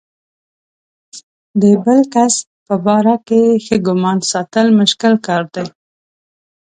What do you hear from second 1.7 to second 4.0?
بل کس په باره کې ښه